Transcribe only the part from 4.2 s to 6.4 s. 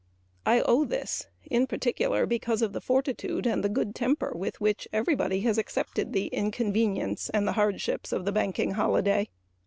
with which everybody has accepted the